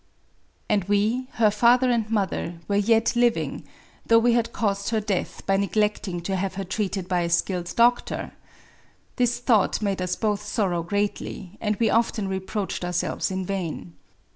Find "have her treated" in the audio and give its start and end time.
6.35-7.07